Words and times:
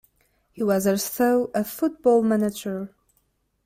He 0.51 0.63
was 0.63 0.87
also 0.87 1.51
a 1.53 1.63
football 1.63 2.23
manager. 2.23 2.91